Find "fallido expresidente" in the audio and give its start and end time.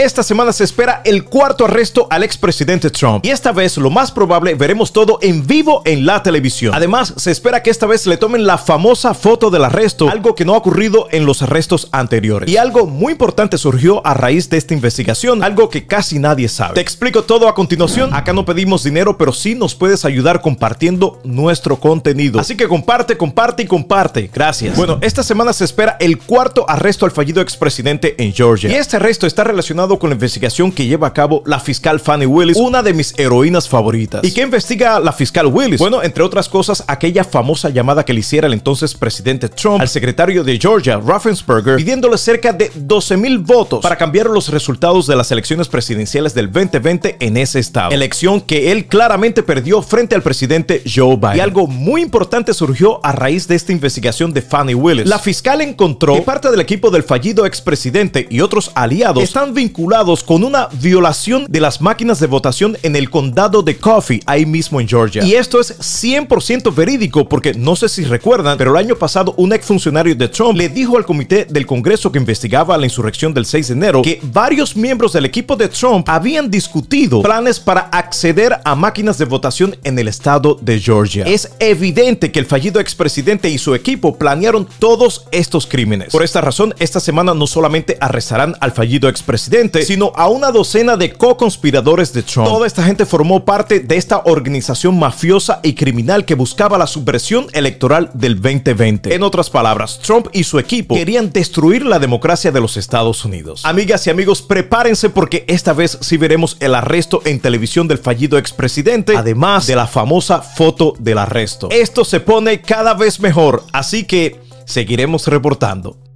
27.10-28.14, 57.02-58.26, 82.46-83.48, 88.72-89.59, 107.98-109.16